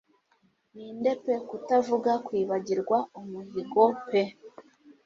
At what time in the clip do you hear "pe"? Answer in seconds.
1.23-1.33, 4.07-4.21